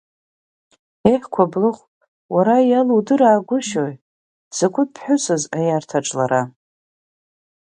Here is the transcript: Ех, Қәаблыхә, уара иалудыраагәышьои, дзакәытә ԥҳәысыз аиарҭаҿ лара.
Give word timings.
Ех, 1.13 1.23
Қәаблыхә, 1.33 1.83
уара 2.33 2.55
иалудыраагәышьои, 2.69 3.95
дзакәытә 4.49 4.91
ԥҳәысыз 4.93 5.43
аиарҭаҿ 5.57 6.07
лара. 6.17 6.41